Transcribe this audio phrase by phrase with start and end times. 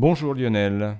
[0.00, 0.96] Bonjour Lionel.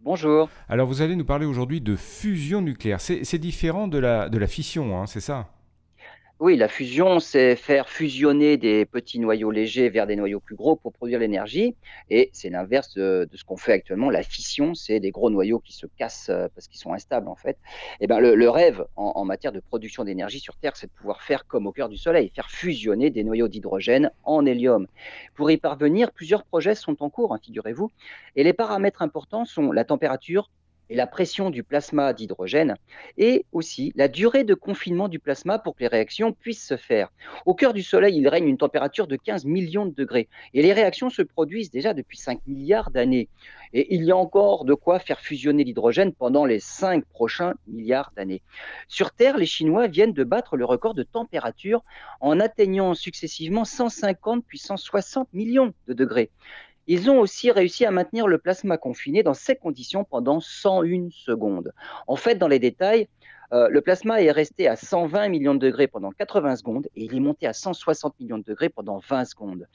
[0.00, 0.48] Bonjour.
[0.68, 3.00] Alors vous allez nous parler aujourd'hui de fusion nucléaire.
[3.00, 5.46] C'est différent de la, de la fission, hein, c'est ça?
[6.42, 10.74] Oui, la fusion, c'est faire fusionner des petits noyaux légers vers des noyaux plus gros
[10.74, 11.76] pour produire l'énergie.
[12.10, 14.10] Et c'est l'inverse de, ce qu'on fait actuellement.
[14.10, 17.36] La fission, c'est des gros noyaux qui se cassent euh, parce qu'ils sont instables, en
[17.36, 17.58] fait.
[18.00, 21.22] Et eh ben, le, rêve en, matière de production d'énergie sur Terre, c'est de pouvoir
[21.22, 24.88] faire comme au cœur du Soleil, faire fusionner des noyaux d'hydrogène en hélium.
[25.36, 27.92] Pour y parvenir, plusieurs projets sont en cours, hein, figurez-vous.
[28.34, 30.50] Et les paramètres importants sont la température,
[30.90, 32.76] et la pression du plasma d'hydrogène,
[33.16, 37.10] et aussi la durée de confinement du plasma pour que les réactions puissent se faire.
[37.46, 40.72] Au cœur du Soleil, il règne une température de 15 millions de degrés, et les
[40.72, 43.28] réactions se produisent déjà depuis 5 milliards d'années.
[43.74, 48.12] Et il y a encore de quoi faire fusionner l'hydrogène pendant les 5 prochains milliards
[48.14, 48.42] d'années.
[48.86, 51.82] Sur Terre, les Chinois viennent de battre le record de température
[52.20, 56.30] en atteignant successivement 150 puis 160 millions de degrés.
[56.86, 61.72] Ils ont aussi réussi à maintenir le plasma confiné dans ces conditions pendant 101 secondes.
[62.06, 63.08] En fait, dans les détails,
[63.52, 67.14] euh, le plasma est resté à 120 millions de degrés pendant 80 secondes et il
[67.14, 69.66] est monté à 160 millions de degrés pendant 20 secondes.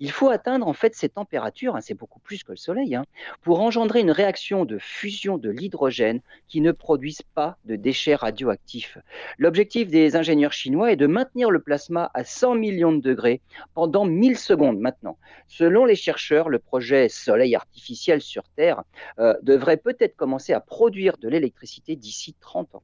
[0.00, 3.04] Il faut atteindre en fait ces températures, hein, c'est beaucoup plus que le Soleil, hein,
[3.42, 8.98] pour engendrer une réaction de fusion de l'hydrogène qui ne produise pas de déchets radioactifs.
[9.38, 13.42] L'objectif des ingénieurs chinois est de maintenir le plasma à 100 millions de degrés
[13.74, 15.18] pendant 1000 secondes maintenant.
[15.46, 18.82] Selon les chercheurs, le projet Soleil artificiel sur Terre
[19.18, 22.82] euh, devrait peut-être commencer à produire de l'électricité d'ici 30 ans.